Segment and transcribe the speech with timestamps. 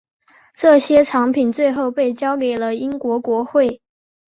[0.55, 3.83] 这些藏品最后被交给了英国国会。